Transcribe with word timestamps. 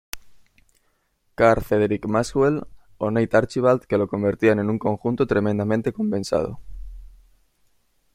Carr, 1.35 1.63
Cedric 1.63 2.07
Maxwell 2.07 2.63
o 2.97 3.11
Nate 3.11 3.37
Archibald, 3.37 3.81
que 3.83 3.99
lo 3.99 4.07
convertían 4.07 4.57
en 4.57 4.71
un 4.71 4.79
conjunto 4.79 5.27
tremendamente 5.27 5.93
compensado. 5.93 6.59